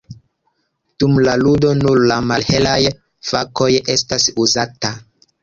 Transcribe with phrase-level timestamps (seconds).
[1.03, 2.79] Dum la ludo nur la malhelaj
[3.33, 4.95] fakoj estas uzataj.